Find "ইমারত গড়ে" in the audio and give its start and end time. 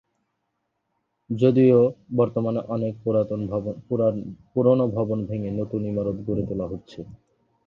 5.91-6.43